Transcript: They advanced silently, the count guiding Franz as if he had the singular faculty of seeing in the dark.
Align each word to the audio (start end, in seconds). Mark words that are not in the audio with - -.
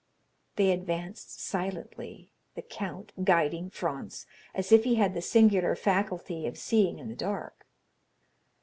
They 0.55 0.71
advanced 0.71 1.39
silently, 1.39 2.31
the 2.55 2.63
count 2.63 3.11
guiding 3.23 3.69
Franz 3.69 4.25
as 4.55 4.71
if 4.71 4.83
he 4.83 4.95
had 4.95 5.13
the 5.13 5.21
singular 5.21 5.75
faculty 5.75 6.47
of 6.47 6.57
seeing 6.57 6.97
in 6.97 7.07
the 7.07 7.15
dark. 7.15 7.67